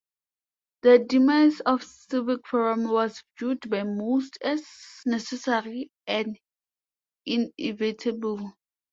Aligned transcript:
The 0.81 0.97
demise 0.97 1.59
of 1.59 1.83
Civic 1.83 2.47
Forum 2.47 2.85
was 2.89 3.21
viewed 3.37 3.69
by 3.69 3.83
most 3.83 4.35
as 4.43 4.63
necessary 5.05 5.91
and 6.07 6.39
inevitable. 7.27 8.51